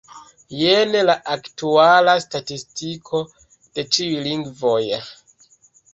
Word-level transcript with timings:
Jen 0.59 0.95
la 1.09 1.15
aktuala 1.35 2.15
statistiko 2.25 3.23
de 3.53 3.89
ĉiuj 3.97 4.25
lingvoj. 4.29 4.83